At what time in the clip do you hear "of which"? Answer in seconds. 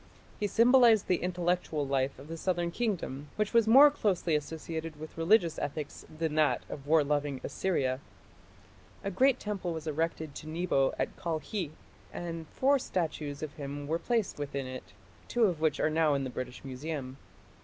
15.43-15.79